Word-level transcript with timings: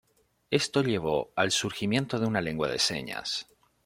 Esto 0.49 0.81
llevó 0.81 1.31
al 1.35 1.51
surgimiento 1.51 2.17
de 2.19 2.25
una 2.25 2.41
lengua 2.41 2.67
de 2.69 2.79
señas. 2.79 3.45